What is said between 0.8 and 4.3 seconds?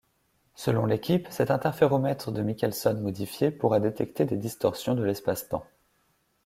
l'équipe, cet interféromètre de Michelson modifié pourra détecter